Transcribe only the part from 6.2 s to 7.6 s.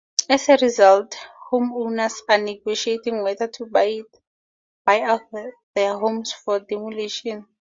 for demolition.